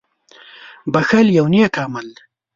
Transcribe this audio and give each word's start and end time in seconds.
•بښل 0.93 1.27
یو 1.37 1.45
نېک 1.53 1.73
عمل 1.83 2.07
دی. 2.15 2.21